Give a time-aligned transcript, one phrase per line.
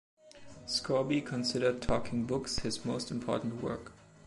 [0.65, 3.91] Scourby considered Talking Books his most important work.